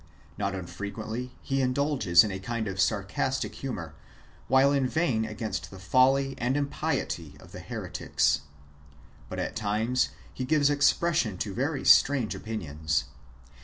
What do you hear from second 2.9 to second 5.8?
castic humour, while inveighing against the